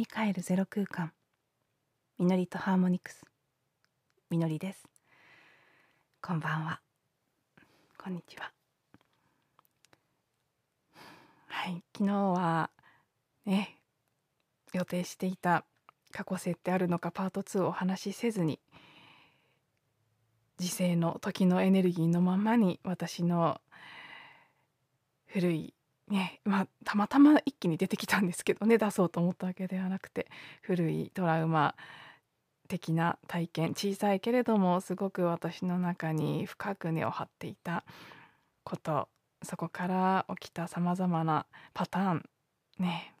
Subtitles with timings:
[0.00, 1.12] に帰るゼロ空間。
[2.18, 3.22] みのりとハーモニクス。
[4.30, 4.82] みのりです。
[6.22, 6.80] こんばんは。
[7.98, 8.50] こんにちは。
[11.48, 11.82] はい。
[11.94, 12.70] 昨日は
[13.44, 13.76] ね
[14.72, 15.66] 予定していた
[16.12, 18.58] 過去性ってあるのかパート2をお話しせずに
[20.56, 23.60] 時世の時のエネルギーのままに私の
[25.26, 25.74] 古い
[26.10, 30.26] ねまあ、たまたま一気に出てきたんですけどね出そうと思ったわけではなくて
[30.62, 31.76] 古いトラウマ
[32.68, 37.84] 的な体験小さいけれどもすごく私の中に深く根を張っていた
[38.64, 39.08] こと
[39.42, 42.28] そこから起きたさまざまなパターン
[42.78, 43.14] ね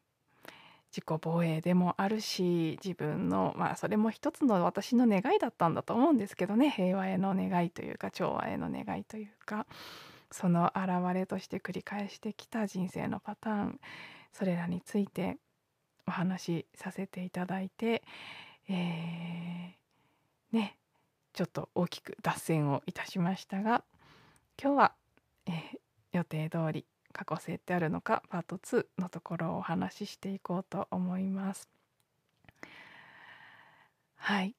[0.92, 9.66] 自己防衛でもあるし自分のまあそれも一つの私の願いだったんだと思うんですけどね平和への願いというか調和への願いというか。
[10.30, 13.80] その表れとして繰り返してきた人生のパターン
[14.32, 15.38] それらについて
[16.06, 18.02] お話しさせていただいて、
[18.68, 20.76] えー、ね
[21.32, 23.84] ちょっと大きく脱線をいたしましたが
[24.60, 24.92] 今日は、
[25.46, 25.54] えー、
[26.12, 31.68] 予定通り過去性ってあるのかパート2のところをお話ししていこうと思います。
[34.16, 34.54] はい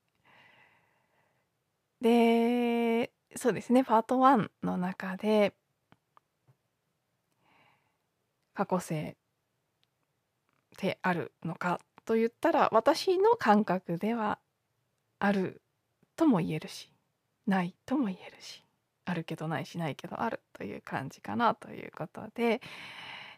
[2.02, 2.10] で
[3.42, 3.84] そうですね。
[3.84, 5.56] パート1の中で
[8.54, 9.18] 過去性
[10.78, 14.38] であるのかと言ったら私の感覚では
[15.18, 15.64] ある
[16.16, 16.92] とも言えるし
[17.48, 18.64] ないとも言えるし
[19.06, 22.62] あるけどないしないけどあるという感じかなということで、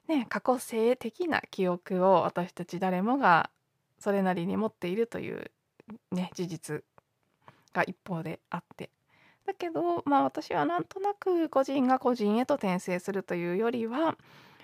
[0.09, 3.49] ね、過去性的な記憶を私たち誰もが
[3.99, 5.49] それなりに持っているという、
[6.11, 6.83] ね、事実
[7.71, 8.89] が一方であって
[9.45, 14.17] だけどまあ私はなんとなく個人が個人へと転生するというよりは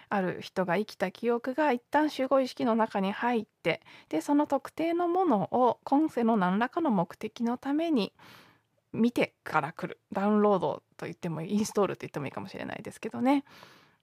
[0.09, 8.13] ある人が生きた記憶が一旦集合意識の中に入ってでその特定のものを今世の何らかの目的のために
[8.91, 9.99] 見てから来る。
[10.11, 13.43] ダウンロードと言ってもインストールと言ってもいいかもしれないですけどね。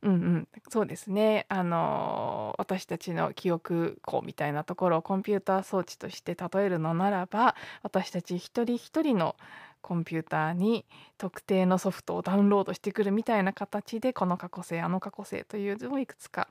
[0.03, 1.47] うんうん、そうですね。
[1.49, 9.37] あの私たちの記憶庫みたいなところをコンピューター装置として例えるのならば私たち一人一人の
[9.81, 10.87] コンピューターに
[11.19, 16.49] 特定のソフトをダウンロードしてくるみたいな形でこの過去性あの過去性という図をいくつか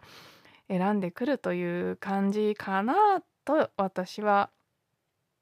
[0.67, 4.49] 選んでくるという感じかなと私は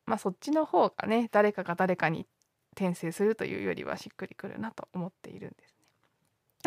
[0.05, 2.27] まあそっちの方がね誰かが誰かに
[2.73, 5.72] 転生するというよりはしっくりくるなと思っているんです。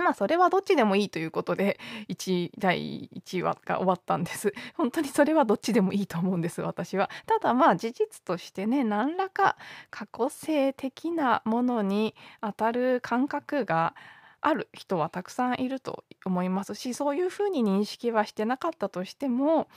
[0.02, 4.52] まあそれはどっちでもいいということで 1第1話が終わったんです。
[4.76, 7.10] 本当にそれはどっちでもいいと思うんです私は。
[7.26, 9.56] ただまあ事実としてね何らか
[9.90, 13.94] 過去性的なものに当たる感覚が
[14.42, 19.68] ある人はたくさんいると思いますしそういうふうに認識はしてなかったとしても、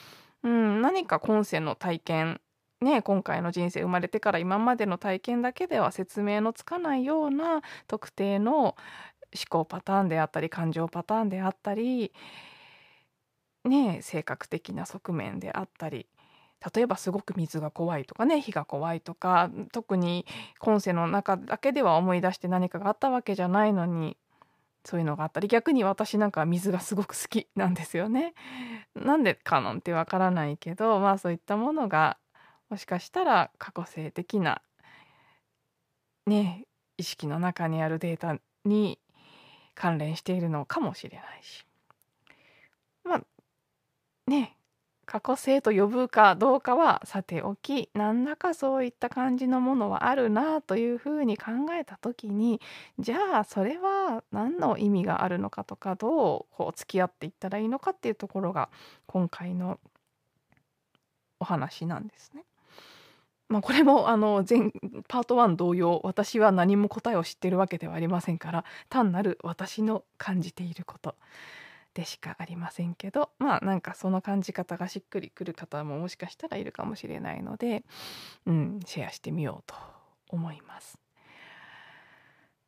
[0.44, 2.42] うん、何か今世の体験
[2.82, 8.78] ね、今回の人生生まれてから今までの体験だけでは説明のつかないような特定の
[9.36, 12.12] 思考パターンであったり感情パターンであったり
[13.66, 16.08] ね性格的な側面であったり
[16.74, 20.26] 例えばすごく水が怖いとかね火が怖いとか特に
[20.60, 24.18] 今世の中だけでは思い出して何かがあったわけじゃないのに
[24.84, 28.34] そういうのがあったり逆に私なんか水がすごく好きなんですよね。
[28.96, 32.18] なんでかなんてわからないけどまあそういったものが
[32.70, 34.62] もしかしたら過去性的な
[36.26, 36.66] ね
[36.98, 39.00] 意識の中にあるデータに
[39.80, 41.66] 関連しているのかもしれないし
[43.06, 43.22] まあ
[44.28, 44.58] ね
[45.06, 52.60] 過去性と呼ぶかどうかはさておき何らかそういった感じのものはあるなというふうに考えた時に
[53.00, 58.70] じゃあそれは何の意味があるのかとかどうこう付き合っていったらいいのかっていうところが
[59.08, 59.80] 今回の
[61.40, 62.44] お話なんですね。
[63.50, 64.72] まあ、これもあの前
[65.08, 71.16] パート1同様私は何も答えを知ってるわけではありませんから単なる私の感じていること
[71.96, 77.84] でしかありませんけどまあなんかその感じ方がしっくりくる方ももしかしたらいるかもしれないので、
[78.46, 79.76] うん、シェアしてみようと
[80.30, 81.00] 思います。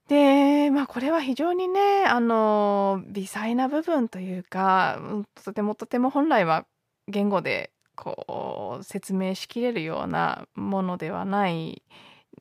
[0.08, 5.00] でまあこれは非常にねあの微細な部分というか
[5.46, 6.66] とてもとても本来は
[7.08, 11.84] 言語でこう説明しきれるようなものではない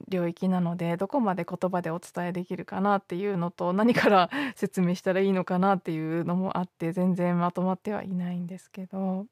[0.09, 9.27] 領域なのでどこまで言葉でお伝えできるかなっていうのと何から説明したらいいのかなっていうのもあって全然まとまってはいないんですけど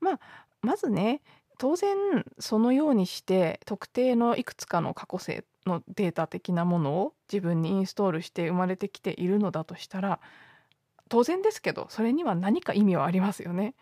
[0.00, 0.20] まあ
[0.60, 1.22] まずね
[1.56, 1.96] 当然
[2.40, 10.18] そのようにして特定のいくつかの過去性のデータ的なものを自分にインストールして生まれてきているのだとしたら
[11.08, 13.74] 当然ですけどそれには何か意味はありますよね。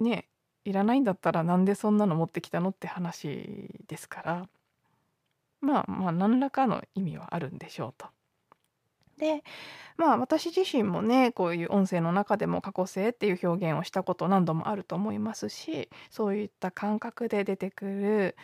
[0.00, 0.28] ね
[0.64, 4.48] いらないんだったらなんでそんなの持ってきたのって話ですから
[5.60, 8.06] まあまあ何らかの意味はあるんでしょうと。
[9.18, 9.42] で
[9.96, 18.36] まあ私自身もねこういう音声の中でも過去性っていう表現をしたこと何度もあると思いますしそういった感覚で出てくる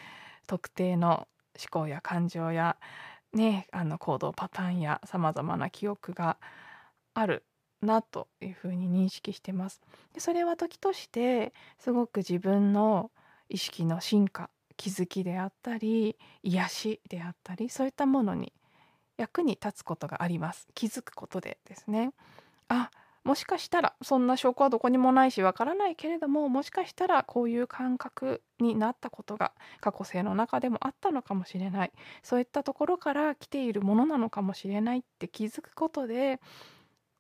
[0.46, 2.76] 特定の思考や感情や、
[3.32, 6.38] ね、あの行動パターンやさまざまな記憶が
[7.14, 7.44] ある
[7.84, 9.81] なというふうに認識してます。
[10.12, 13.10] でそれは時としてすごく自分の
[13.48, 18.52] 意識の進化気づきであったり癒しであったりそういったものに
[19.16, 20.66] 役に立つことがあります。
[20.75, 22.12] 気づくことでですね。
[22.69, 22.90] あ
[23.25, 31.92] もしかしたらそんな証拠はどこにもないしわからないけれどももしかしたらこういう感覚になったことが過去性の中でもあったのかもしれない。
[32.22, 36.40] そういったところから来ているものなのかもしれないって気づくことで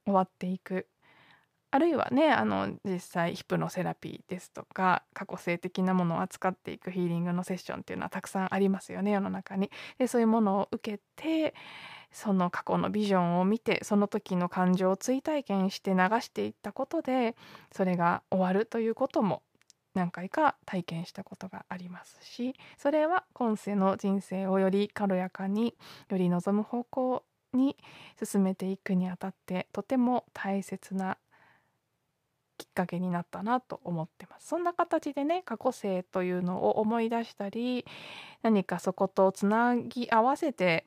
[0.04, 0.86] 終わっていく
[1.74, 9.72] あるいはねあの実際ヒプノセラピーですとか過去性的なものを扱っていくヒーリングのセッションっていうのはたくさんありますよね世の中に。
[9.98, 11.52] でそういうものを受けて
[12.12, 17.34] その過去のビジョンを見てその時の感情を追体験して流していったことで
[17.72, 19.42] それが終わるということも
[19.94, 25.74] 何回か体験したことがありますしそれは今世の人生をより軽やかに
[26.08, 27.24] より望む方向
[27.54, 27.76] に
[28.22, 31.18] 進めていくにあたってとても大切な
[32.56, 34.48] きっかけになったなと思ってます。
[34.48, 37.84] そんな形でね過去性というのを思い出したり
[38.42, 40.86] 何かそことつなぎ合わせて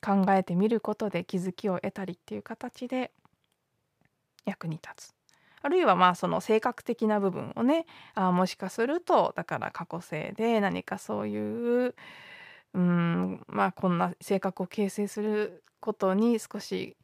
[0.00, 3.10] 考えてみることで気づきを得たりっていう形で
[4.44, 5.14] 役に立つ。
[5.60, 11.94] あるいはまあその性格的な部分をねあもしかするとだから過去性で何かそういう
[12.74, 16.96] うんまあこんな性格を形成することに少し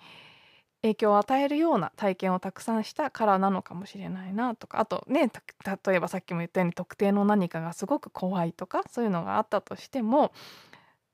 [0.83, 4.81] 影響を与えるような体験をたくさんしたからなのかもしれないなとか。
[4.81, 5.31] あとね
[5.87, 10.33] 例えばさっきも言ったように特定の何かがすごく怖いとかそういうのがあったとしても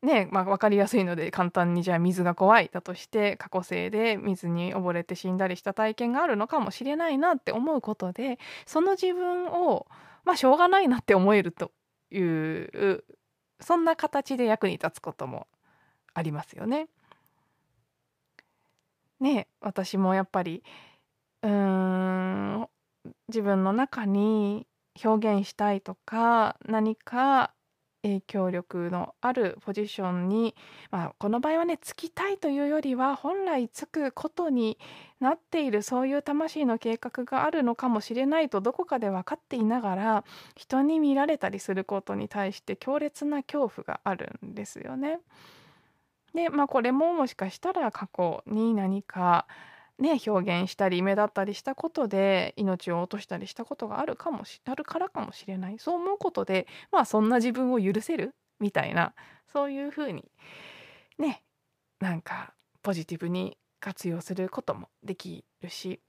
[0.03, 9.87] ねまあ、分かりやすいので簡単にじゃあ水が怖いだとして過去性で水に溺れて死んだりした体験があるのかもしれないなって思うことでその自分を
[10.25, 11.71] まあしょうがないなって思えると
[12.11, 13.05] いう
[13.61, 15.47] そんな形で役に立つことも
[16.15, 16.89] ありますよね。
[19.21, 20.63] ね私もやっぱり
[21.43, 22.69] うーん
[23.29, 24.67] 自分の中に
[25.05, 27.53] 表現したいとか何か
[28.03, 30.55] 影響力のあるポジションに、
[30.91, 34.79] まあ、この場合はねつきたいというよりは本来つくことに
[35.21, 40.25] なっているそういう魂の計画があるのかもしれないとどこかで分かっていながら
[40.57, 45.21] 人に見られたりすることに対して強烈な恐怖があるんですよね。
[46.35, 49.47] でまあこれももしかしたら過去に何か
[50.01, 55.79] ね表現したり目立ったりしたことで命を落としたりしたことがあるかもしあるからかもしれない。
[55.79, 58.35] そう思うことでまあそんな自分を許せる？
[58.59, 59.15] みたいな。
[59.53, 60.31] そういうふうに
[61.19, 61.43] ね
[62.01, 66.01] なんかポジティブに活用することもできるし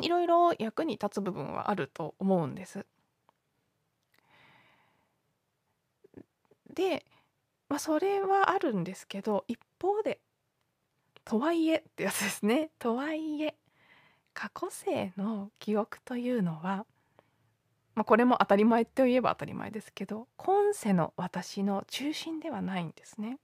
[0.00, 2.86] いろいろ役に立つ部分はあると思うんです。
[6.72, 7.04] で
[7.68, 10.20] まあ、それはあるんですけど一方で
[11.24, 13.54] とはいえってやつですね とはいえ
[14.32, 16.86] 過去世の記憶というのは、
[17.94, 23.38] まあ、これも当たり前といえば当たり前ですけど今世の私の中心ではないんですね。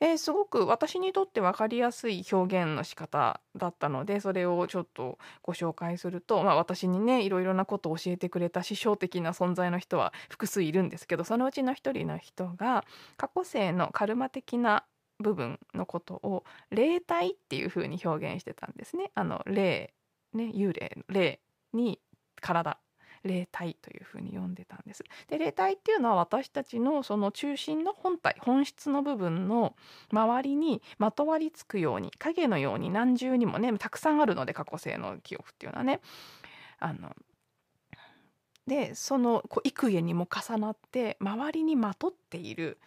[0.00, 12.84] えー、すごく私にとって分かりやすい表現の仕方だったのでそれをちょっとご紹介すると、まあ、私にねいろいろなことを教えてくれた師匠的な存在の人は複数いるんですけどそのうちの一人の人が
[13.16, 14.84] 過去世のカルマ的な
[15.20, 19.10] 部分のことを霊体っていう風に表現してたんですね。
[19.14, 19.94] あの霊
[20.34, 21.40] ね幽霊の霊
[21.72, 22.00] に
[22.40, 22.78] 体
[23.24, 25.04] 霊体というふうに呼んでたんです。
[25.28, 29.74] で霊体っていうのは私たちのその中心の本体本質の部分の
[30.12, 36.00] 周りにまとわりつくように影のように何重にもねたくさんあるので過去性の記憶っていうのはね。
[36.80, 37.14] あの
[38.66, 42.78] でそのこう幾重にも重なって周りにまとっている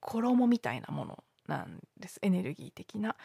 [0.00, 3.16] 衣みたいなものなんですエネルギー的な。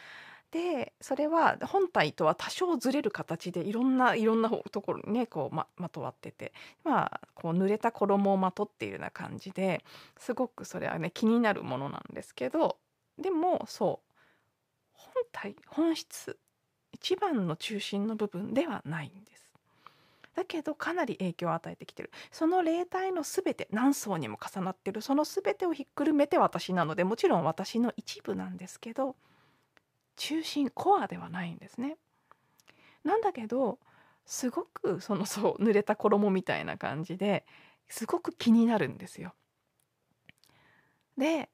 [0.50, 9.84] でそれは本体とは多少ずれる形でいろんないろんなところにねこうままとわっててまあこう濡れた衣をまとっているような感じで
[10.16, 12.78] すごくそれはね気になるものなんですけど
[13.18, 14.08] でもそう
[14.92, 16.38] 本体本質
[16.92, 19.47] 一番の中心の部分ではないんです。
[20.34, 29.16] だけどかなり影響を与えてきてるその霊体の全て何層にも重なってるその全てをひっくるめて私なのでもちろん私の一部なんですけど
[30.16, 31.96] 中心コアではないんですね。
[33.04, 33.78] なんだけど
[34.26, 37.46] すごくそのそう濡れた衣みたいな感じで
[37.88, 39.34] すごく気になるんですよ。
[41.16, 41.48] で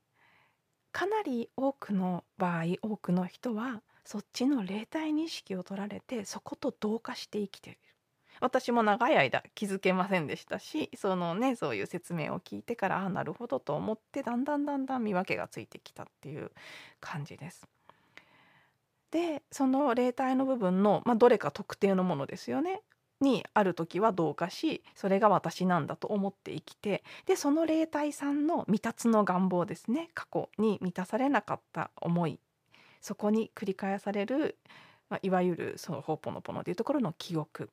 [0.92, 7.78] かなり多くの場合多くの人はそっちの霊体認識を取られてそこと同化して生きている
[8.44, 16.50] 私も長い間気づけませんでしたしそのねそういう説明を聞いてからああなるほどと思ってだんだんだんだん見分けがついてきたっていう
[17.00, 17.66] 感じです。
[19.12, 22.82] でその霊体の部分の、まあ、どれか特定のものですよね
[23.20, 32.38] にある時は同化しそれが私なんだと思って生きてでその霊体さんの未達の願望ですね過去に満たされなかった思い
[33.00, 34.58] そこに繰り返される、
[35.08, 37.70] ま、いわゆるそのホーポノポノというところの記憶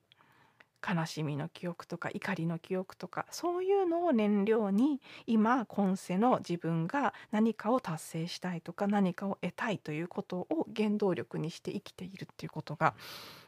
[0.87, 12.95] 悲しみの記憶とか怒りの記憶とかそういうのを燃料に今今世の自分が何かを達成したいとか何かを得たいということを原動力にして生きているっていうことが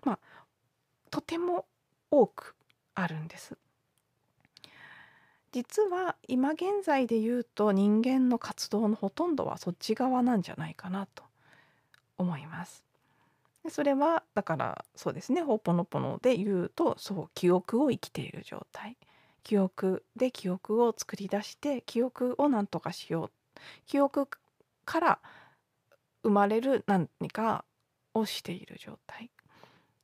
[0.06, 0.20] まあ
[1.10, 1.66] とても
[2.12, 2.56] 多く
[2.96, 3.58] あるんです。
[5.52, 11.24] 実は今現在で言うと人間の活動のほとんどはそっち側なんじゃないかなと
[12.18, 12.84] 思います。
[13.64, 18.98] でそれはだからそうですねほぽのぽので言うとそう記憶を生きている状態。
[19.44, 23.32] 記憶で記憶を作り出して記憶を何とかしよう。
[23.86, 24.30] 記憶
[24.86, 25.20] から
[26.24, 27.66] 生まれる何か
[28.14, 29.30] をしている状態。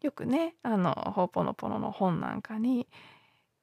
[0.01, 2.87] よくねあのほぽのぽのの本なんかに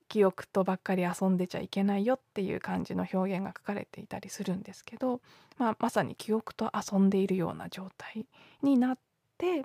[0.08, 5.20] 記憶とばっかり遊んでちゃいけないよっていう感じの表現が書かれていたりするんですけど、
[5.58, 8.26] まあ、まさに記憶と遊んでいるような状態
[8.62, 8.98] になっ
[9.38, 9.64] て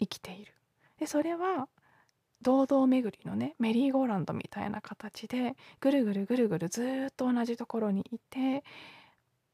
[0.00, 0.52] 生きている。
[0.98, 1.68] でそれは
[2.42, 8.62] 堂々巡りのねメリーゴーランドみたいな形でぐるぐるぐるぐるずっと同じところにいて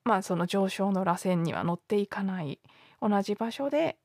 [0.04, 2.60] まあその上昇の螺旋には乗っていかない
[3.00, 3.96] 同じ場所で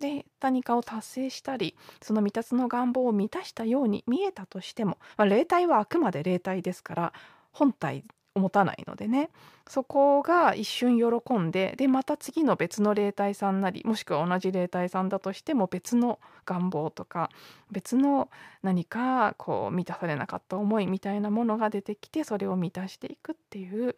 [0.00, 7.12] で何かを達成したりその未達の願望を満たしたように見えたとしても、まあ、霊体はあくまで霊体ですから
[7.52, 9.30] 本体持たないのでね
[9.68, 17.30] そこが一瞬喜んででまた次の別の霊体さんなりもしくは同じ霊体さんだとしても別の願望とか
[17.70, 18.28] 別の
[18.62, 23.96] 何かこう満たされなかった思いみたいなものが出てきてそれを満たしていくっていう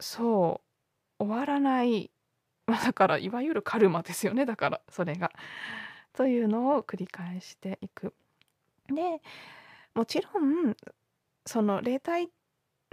[0.00, 0.60] そ
[1.18, 2.10] う終わらない
[2.66, 5.30] まあだからいわゆるカルマですよねだからそれが。
[6.14, 8.14] というのを繰り返していく。
[8.86, 9.20] で
[9.94, 10.76] もちろん
[11.46, 12.28] その霊体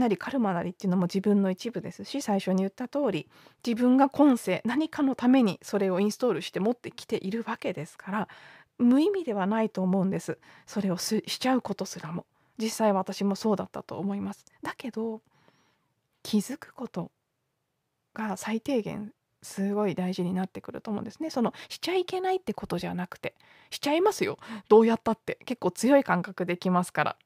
[0.01, 3.29] なりカルマなりっていうのも自分の一部ですし最初に言った通り
[3.65, 8.27] 自分が今世何かのためにそれをインストールして持ってきているわけですから
[8.77, 10.39] 無意味ではないと思うんです。
[10.65, 12.25] それをしちゃうことすらも。
[12.57, 14.45] 実際私もそうだったと思います。
[14.63, 15.21] だけど
[16.23, 17.11] 気づくこと
[18.13, 21.29] が最低限すごい大事になってくると思うんですね。
[21.29, 23.35] そのしちゃいけないってことじゃなくて
[23.69, 24.37] しちゃいますよ。
[24.67, 25.37] どうやったって。
[25.45, 27.17] 結構強い感覚できますから。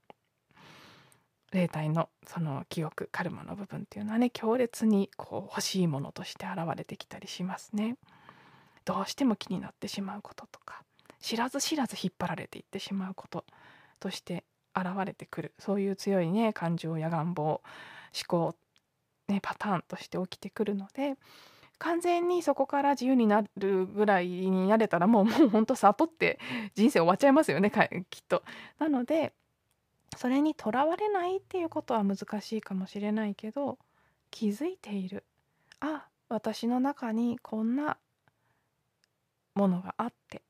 [1.55, 7.97] 霊体のその記憶カルマの部分っていうのはね強烈にこう欲しいものとして現れてきたりしますね。
[8.83, 10.83] どうしても気になってしまうこととか
[11.19, 13.45] 知らず知らず引っ張られていってしまうこと
[13.99, 14.43] として
[14.75, 17.61] 現れてくるそういう強いね感情や願望思
[18.27, 18.55] 考、
[19.27, 21.15] ね、パターンとして起きてくるので
[21.79, 26.39] 完全にそこから自由になるぐらいになれたらもうもうほんと悟って
[26.75, 27.71] 人生終わっちゃいますよね
[28.09, 28.43] きっと。
[28.77, 29.33] なので
[30.15, 33.77] それにとらわれないっていうことは難しいかもしれないけど
[34.31, 35.23] 気づいている。
[35.79, 37.97] あ私の中にこんな
[39.53, 40.41] ものがあって。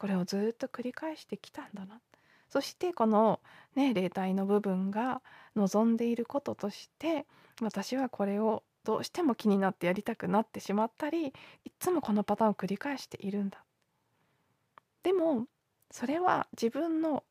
[0.00, 2.00] これをずっと繰り返してきたんだな。
[2.48, 3.40] そしてこの
[3.76, 5.20] ね霊体の部分が
[5.54, 7.26] 望んでいることとして
[7.60, 11.32] 私はこれをどうしても気になってやりたくなってしまったりい
[11.78, 13.62] つもこのパターンを繰り返しているんだ。
[15.02, 15.46] でも
[15.90, 17.22] それは自分の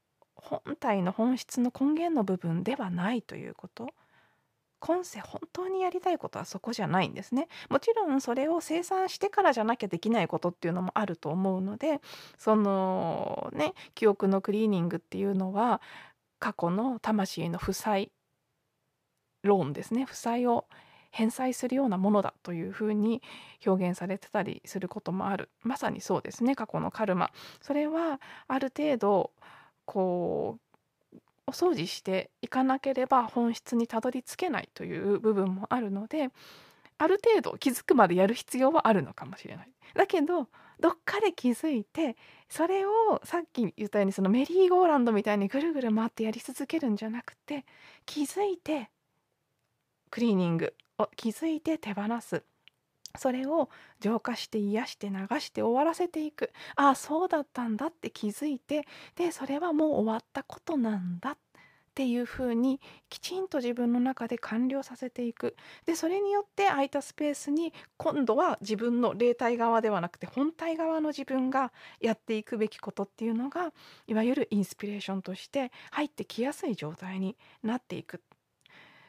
[0.43, 3.89] 本体の本質の根源の部分ではないということ。
[4.79, 7.47] 今世本当にやりたいことはそこじゃないんですね。
[7.69, 11.99] もちろんそれを生産してからじゃなきゃできないことっていうのもあると思うので
[12.37, 15.81] そのね記憶のクリーニングっていうのは
[16.39, 18.11] 過去の魂の負債
[19.43, 20.05] ローンですね。
[20.05, 20.65] 負債を
[21.11, 23.21] 返済するようなものだというふうに
[23.65, 25.49] 表現されてたりすることもある。
[25.61, 26.55] まさにそうですね。
[26.55, 27.31] 過去のカルマ。
[27.61, 29.31] それはある程度
[29.89, 30.59] こ
[31.11, 31.17] う
[31.47, 36.29] お掃除していかなければ本質にたどり着けないという部分もあるので
[36.99, 39.69] ある程度気づくまでやる必要はあるのかもしれない。
[39.95, 40.47] だけど
[40.79, 42.17] どっかで気づいて
[42.49, 47.65] それをさっき言ったようにそのメリーゴーランドみたいにぐるぐる回ってやり続けるんじゃなくて
[48.05, 48.91] 気づいて
[50.11, 52.43] クリーニングを気づいて手放す
[53.19, 61.37] それを浄化して癒して流して終わらせていくああそうだったんだって気づいてでそれはもう終わったことなんだっ
[61.95, 73.73] ていうふうにきちんと自分の中で完了させていくでそれによって空いたスペースに今度は自分の霊体側ではなくて本体側の自分がやっていくべきことっていうのが
[74.07, 78.21] いわゆるインスピレーションとして入ってきやすい状態になっていく。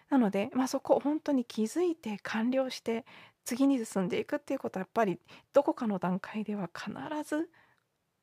[0.09, 3.07] なので、まあ、そこを本当に気づいて完了して
[3.51, 5.19] 次に進んでいくっていうことはやっぱり
[5.53, 6.93] どこかの段階では必
[7.29, 7.49] ず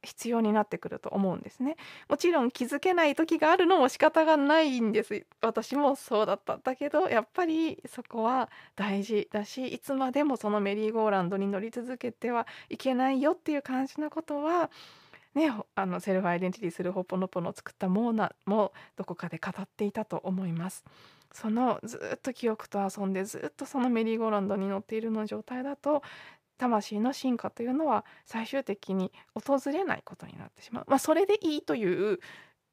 [0.01, 1.75] 必要になってくると思うんですね。
[2.07, 5.25] もちろん気づけない時があるのも仕方がないんです。
[5.41, 14.69] 私もそうだっただけどやっぱりそこは大事だしいつまでもそのメリーゴーランドに乗り続けてはいけないよっていう感じのことは
[15.36, 20.86] ね、あのセルフアイデンティティするホポノポノを作ったモーナもどこかで語っていたと思います。
[21.34, 26.01] そのずっと記憶と遊んでずっとそのメリーゴーランドに乗っているの状態だと
[26.57, 30.86] 魂の進化というのは最終的に訪れないことになってしまう。
[30.88, 32.19] まあ、それでいいという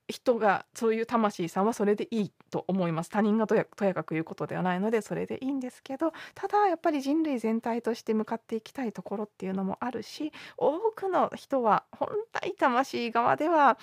[0.08, 3.10] 人がそういう魂さんはそれでいいと思います。
[3.10, 13.78] 他人がとやかく言うことではないのでそれでいいんですけどただやっぱり人類全体として向かっていきたいところっていうのもあるし多くの人は本来魂側では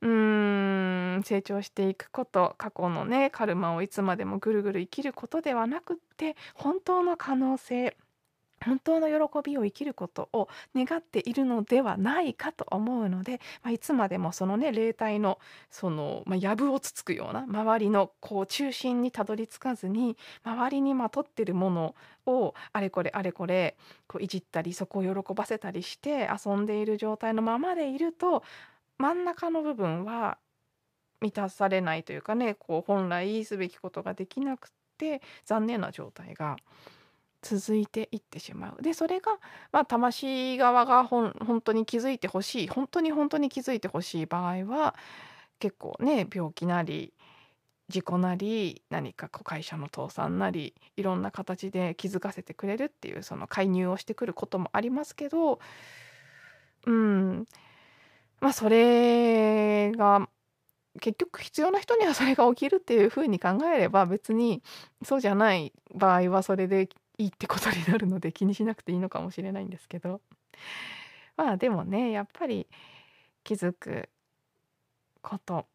[0.00, 7.96] うーん成長していくこと過去のねカルマをいつまでもぐるぐる生きることではなくって本当の可能性
[8.64, 15.38] 本当の喜びを生きることを願っているのではないかと思うので、まあ、いつまでもそのね霊体の
[15.70, 21.94] その、まあ、藪をつつくような周りのこう中心にたどり着かずに周りにまとってるもの
[22.26, 28.42] をあれこれあれこれこういじったりそこを喜ばせたりして遊んでいる状態のままでいると
[28.98, 30.38] 真ん中の部分は
[31.20, 36.56] 満たされないというかねこう本来すべきことができなくて残念な状態が
[37.44, 38.82] 続いていってしまう。
[38.82, 39.38] でそれが、
[39.70, 44.96] まあ、魂側がほん本当に気づいてほしい本当に本当に気づいてほしい場合は
[45.58, 47.12] 結構ね病気なり
[47.88, 55.60] 事故なり何かこう会社の倒産なりいろんな形で気づかせてくれるっていうその介入をしてくることもありますけど
[56.86, 57.44] うん
[58.40, 60.28] まあそれが
[61.00, 64.62] 結局必要な人にはそれが起きるっていうふうに考えれば別に
[65.02, 70.20] そうじゃない場合はそれでいいってことになるので気にしなくていいのかもしれないんですけど。
[71.36, 72.66] まあでもねやっぱり
[73.42, 74.08] 気づく
[75.20, 75.66] こと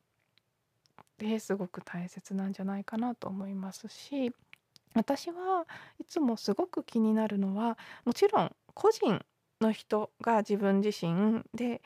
[1.17, 4.31] ですごく大切なんじゃないかなと思いますし
[4.95, 5.65] 私は
[5.99, 9.23] いつもすごく気になるのはもちろん個人
[9.61, 11.81] の人が自分自身で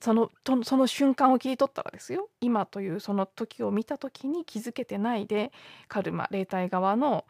[0.00, 0.30] その
[0.64, 2.28] その瞬間を切り取ったらですよ。
[2.40, 5.52] 今というその時を見た時に気づけてないで
[5.88, 7.24] カルマ霊体側の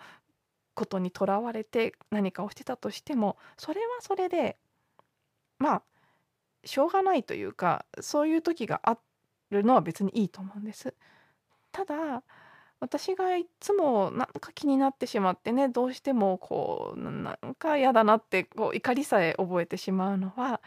[0.76, 4.56] ことにとらわれて何かをしてたとしてもそれはそれで
[5.58, 5.82] まあ
[6.64, 8.98] しょうがないというかそういう時があ
[9.50, 10.94] るのは別にいいと思うんです。
[11.72, 12.22] ただ
[12.78, 20.60] 私がいつもなんか気になってしまってねどうしてもこうなんか嫌だなってこう怒りさえ覚えてしまうのは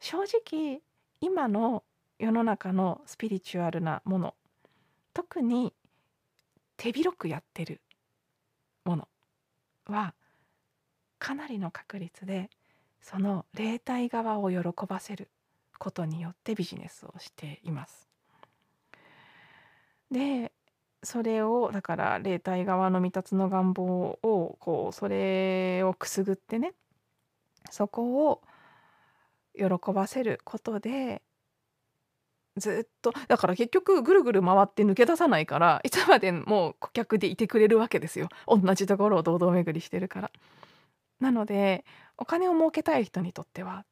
[0.00, 0.82] 正直
[1.20, 1.82] 今の
[2.18, 4.34] 世の中のスピリチュアルなもの
[5.14, 5.72] 特に
[6.76, 7.80] 手広くやってる
[9.88, 10.14] は
[11.18, 12.50] かなりの確率で
[13.00, 15.28] その霊体側を喜ばせる
[15.78, 18.08] ことによってビジネスをしています。
[20.10, 20.52] で
[21.02, 23.84] それをだから霊体側の未達の願望
[24.22, 26.72] をこうそれをくすぐってね
[27.70, 28.42] そこを
[29.54, 31.22] 喜ばせることで
[32.56, 40.30] ずっとだから結局ぐるぐる回って抜け出さないから いつまでも顧客でいてくれるわけですよ同じところを堂々巡りしてるから。
[41.20, 41.84] なので
[42.18, 43.84] お金を儲けたい人にとっては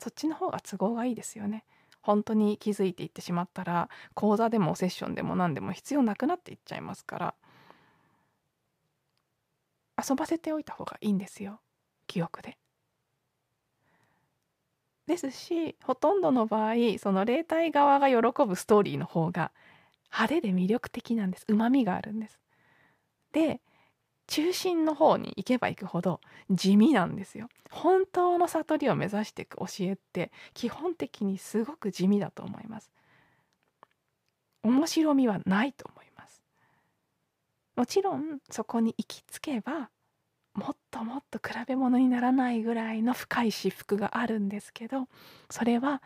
[0.00, 1.64] そっちの方が都合がいいですよね。
[2.00, 7.34] 本当に気づいていってしまったら講座でもセッションでも何でも必要なくなっていっちゃいますから
[10.08, 11.60] 遊ばせておいた方がいいんですよ
[12.06, 12.56] 記憶で。
[15.08, 18.16] ですしほとんどの場合その霊体側が喜
[18.46, 19.50] ぶストーリーの方が
[20.12, 22.38] 派手で魅力的なんですうまみがあるんです。
[23.32, 23.60] で
[24.26, 27.48] 中心の方に行けば行くほど地味なんですよ。
[27.70, 32.90] 本当の悟りを目指していく教えって基本的にすごく地味だと思います。
[34.62, 36.42] 面白みはないと思います。
[37.76, 39.88] もちろんそこに行き着けば
[40.54, 45.08] もっともっと比べ物にならないぐらいの深い至福があるんですけど
[45.50, 46.02] それは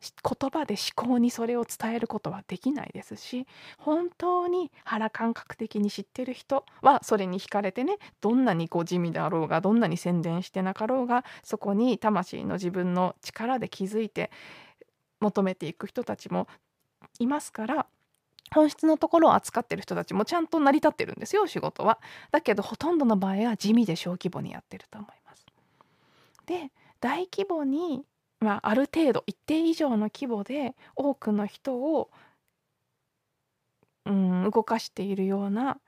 [0.00, 3.46] 言葉で思考にそれを伝えることはできないですし
[3.78, 14.30] 本当に腹感覚的に知ってる人はそれに惹かれてねどんなにこう地味であろうがどんなに宣伝してなかろうがそこに魂の自分の力で気づいて
[15.20, 16.46] 求めていく人たちも
[17.18, 17.86] いますから
[18.52, 22.00] 本質のところを扱ってる人たちもちゃんと成り立ってるんですよ仕事は。
[22.30, 25.46] だけどほとんどの場合は地味で小規模にやってると思います。
[26.46, 28.04] で大規模に
[28.40, 32.10] まあ、ある程度一定以上の規模で多くの人を、
[34.06, 35.80] うん、動かしているような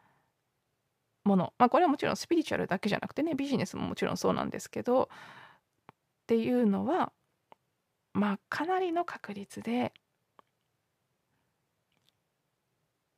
[1.24, 5.96] もの、まあ、これはもちろんスピリチュアルだけじゃなくてねビジネスももちろんそうなんですけどっ
[6.26, 7.12] ていうのは
[8.12, 9.92] まあかなりの確率で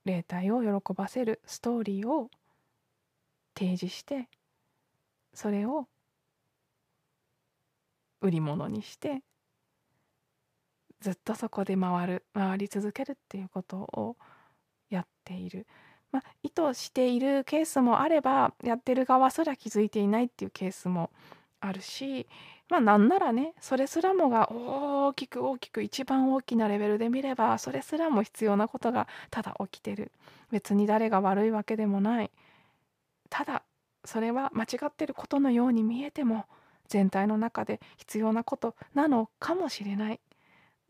[0.05, 2.31] 霊体を喜ばせるストーリーを
[3.57, 4.29] 提示して
[5.35, 5.87] それを
[8.21, 9.23] 売り物にして
[11.01, 14.17] ずっとそこで回る回り続けるっていうことを
[14.89, 15.67] やっている、
[16.13, 21.11] まあ、意図しているケースもあればやってる側すら気づいていないっていうケースも
[21.61, 22.29] あるし
[22.73, 30.11] まあなんならねそれすらもが大きく大きく一番大きなレベルで見ればそれすらも必要なことがただ起きてる。
[30.51, 32.31] 別に誰が悪いわけでもない。
[33.29, 33.63] ただ
[34.07, 36.47] それは間違ってることのように見えても
[36.89, 40.21] 全体の中で必要なことなのかもしれない。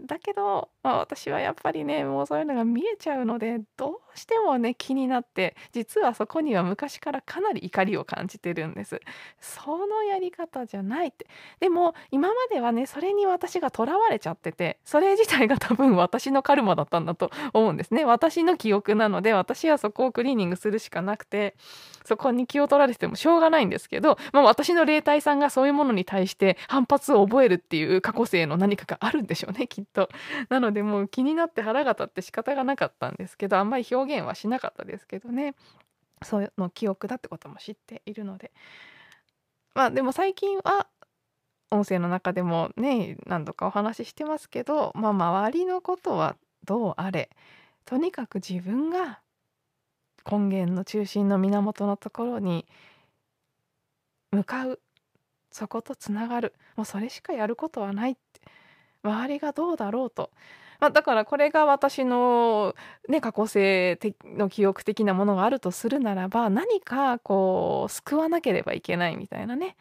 [0.04, 9.00] だけど、まあ、私はやっぱりねもうそういうのが見えちゃうのでどうしてもね気になって実はそこには昔からかなり怒りを感じてるんです。
[9.40, 11.26] そのやり方じゃないって。
[11.60, 18.04] でも今まではねそれに私がとらわれちゃっててそれ自体が 多分私のカルマだったんだと思うんですね。
[18.04, 21.54] 私の記憶なので私はそこをクリーニングするしかなくて
[22.04, 30.08] そこに気を取られてもしょうがないんですけど、まあ、私の霊体さんがそういうものに対して反発を覚えるっていう過去性の何かがあるんでしょうねきっと。
[30.48, 35.54] なのでもう気になって腹が立って仕方がなかったんですけどあんまり表現はしなかったですけどね。
[36.22, 38.52] そういうの記憶だってことも知っているので。
[39.74, 40.86] まあでも最近は
[41.70, 47.30] 音声の中でもね何度かお話ししてますけどまあ周りのことはどうあれ
[47.86, 49.20] とにかく自分が
[50.30, 52.66] 根源の中心の源のところに
[54.30, 54.80] 向かう
[55.50, 58.40] そことつながるもうそれしかやることはないって
[59.02, 60.30] 周りがどうだろうと。
[60.80, 62.74] まあ、だからこれが私の、
[63.08, 69.76] ね、過去性の記憶的なものがあるとするならば何かこう救わなければいけないみたいなね。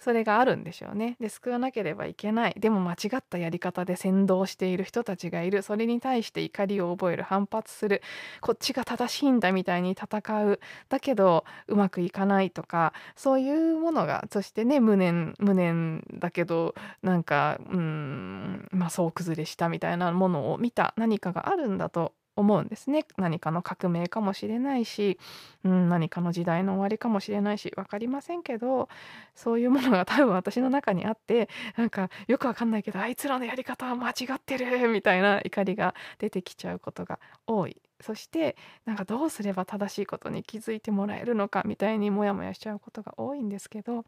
[0.00, 1.16] それがあるんでしょうね。
[1.20, 2.54] で救わなければいけない。
[2.58, 5.62] でも間違ったやり方で先導している人たちがいる。
[5.62, 8.02] それに対して怒りを覚える反発する。
[8.40, 10.60] こっちが正しいんだみたいに戦う。
[10.88, 12.94] だけどうまくいかないとか。
[13.14, 20.94] そういうものがそしてね無念無念だけどなんかうんまあ総崩れしたみたいなものを見た。
[20.96, 23.04] 何かがあるんだと思うんですね。
[23.16, 25.18] 何かの革命かもしれないし、
[25.64, 28.88] うん、何かの時代の終わりかもしれないし分かりませんけど
[29.34, 37.80] そういうものが 多分私の中にあってなんかよくわかんないけどあいつらのやり方は間違ってるみたいな怒りが出てきちゃうことが多い。
[38.00, 44.06] そしてなんかどうすれば正しいことに気づいてもらえるのかみたいにモヤモヤしちゃうことが多いんですけど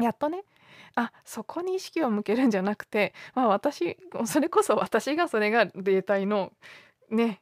[0.00, 0.42] やっとね
[0.96, 3.96] あそこに意識を向けるんじゃなくてまあ私
[4.26, 6.52] それこそ私がそれがデータの
[7.10, 7.40] ね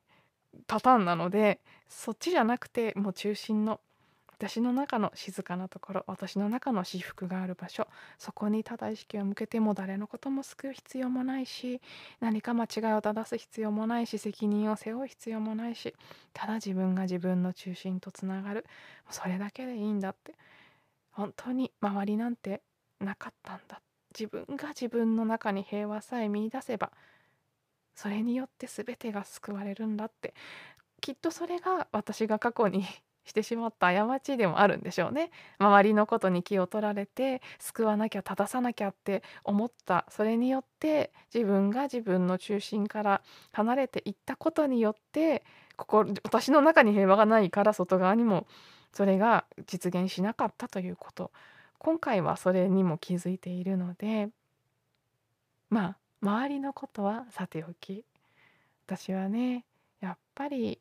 [0.67, 3.81] パターンなのでそっちじゃなくてもう中心の
[4.31, 11.81] 私の中の静かなところ私の中の私服がある場所そこにただ意識を向けても誰のことも救う必要もないし
[12.21, 15.93] 何か間違いを正す必要もないし責任を背負う必要もないし
[16.33, 18.65] ただ自分が自分の中心とつながる
[19.11, 20.35] それだけでいいんだって
[21.11, 22.63] 本当に周りなんて
[23.01, 23.81] なかったんだ。
[24.19, 26.93] 自分が自分の中に平和さえ見いだせば
[27.99, 30.33] それによって全てが救われるんだって
[31.01, 32.85] きっとそれが私が過去に
[33.25, 35.31] してしまった過ちでもあるんでしょうね。
[35.59, 40.07] 周りのことに気を取られて救わなきゃ正さなきゃって思った。
[40.11, 43.21] それによって自分が自分の中心から
[43.53, 45.43] 離れていったことによって
[45.77, 48.47] ここ私の中に平和がないから外側にも
[48.93, 51.33] それが実現しなかったということ。
[51.79, 54.29] 今回はそれにも気づいているので
[55.69, 58.05] まあ周りのことはさておき
[58.87, 59.65] 私はね
[60.01, 60.79] やっぱり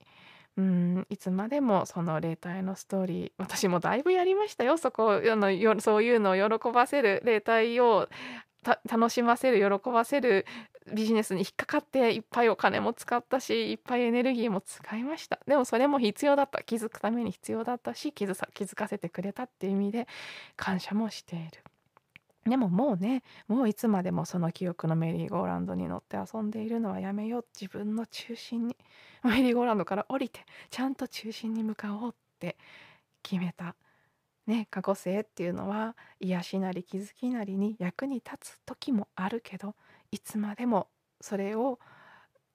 [0.58, 4.78] うんいつまでもその霊体のストーリー私もだいぶやりましたよ。
[4.78, 8.10] そこのよそういうのを喜ばせる霊体を
[8.90, 10.46] 楽しませる喜ばせる
[10.94, 15.40] ビジネスに引っかかっていっぱいお金も使ったしいっぱいエネルギーも使いました。
[15.48, 16.64] でもそれも必要だった。
[16.64, 20.08] 気づくために必要だったし気づ気づかせてくれたっていう意味で
[20.56, 21.46] 感謝もしている。
[22.48, 28.78] でももうねもういつまでもその記憶のメリーゴーランドに乗って遊んでいるのはやめよう自分の中心に
[29.24, 32.58] メリーゴーランドから降りてちゃんと中心に向かおうって
[33.22, 33.76] 決めた。
[34.46, 39.76] ね、過去性っていうのは癒しなり気づきなりに役に立つ時もあるけど
[40.10, 40.88] いつまでも
[41.20, 41.80] それを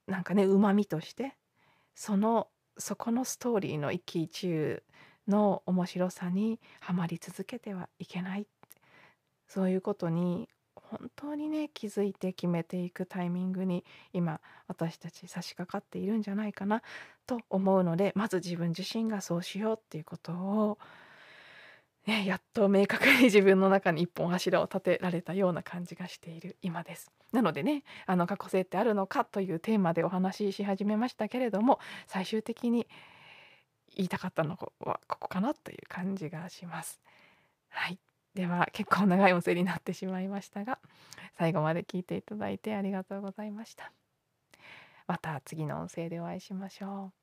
[0.06, 1.36] なんかねうまみとして
[1.94, 4.82] そのそこのストーリーの一喜一憂
[5.28, 8.46] の面白さにはまり続けてはいけない
[9.52, 13.84] そういうことに本当にね気づいて決めていくタイミングに
[14.14, 16.82] 今私たち差し掛かっているんじゃないかな
[17.26, 20.78] と思うのでまず自分自身がそうしようっていうことを、
[22.06, 27.10] ね、やっと明確に自分の中に一本柱を立てられたような感じがしている今です。
[27.32, 32.86] なのでねあの過去性ってあるのかというテーマでお話しし始めましたけれども最終的に
[33.94, 37.02] 言いたかったのはここかなという感じがします。
[37.68, 37.98] はい
[38.34, 40.78] では結構長い音声になってしまいましたが
[41.38, 43.92] 最後まで聞いていただいてありがとうございました。
[45.06, 47.21] また次の音声でお会いしましょう。